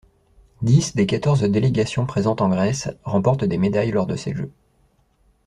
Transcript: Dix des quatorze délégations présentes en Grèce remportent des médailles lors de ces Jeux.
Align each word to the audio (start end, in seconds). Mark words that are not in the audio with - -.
Dix 0.63 0.95
des 0.95 1.05
quatorze 1.05 1.43
délégations 1.43 2.07
présentes 2.07 2.41
en 2.41 2.49
Grèce 2.49 2.89
remportent 3.03 3.43
des 3.45 3.59
médailles 3.59 3.91
lors 3.91 4.07
de 4.07 4.15
ces 4.15 4.33
Jeux. 4.33 4.49